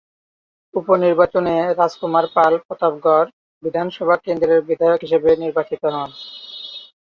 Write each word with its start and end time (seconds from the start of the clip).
উপনির্বাচনে 0.73 1.55
রাজকুমার 1.79 2.25
পাল 2.35 2.53
প্রতাপগড় 2.65 3.29
বিধানসভা 3.63 4.15
কেন্দ্রের 4.25 4.59
বিধায়ক 4.69 4.99
হিসেবে 5.05 5.29
নির্বাচিত 5.43 5.81
হন। 5.85 6.09